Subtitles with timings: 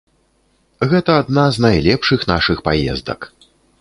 [0.93, 3.19] Гэта адна з найлепшых нашых паездак.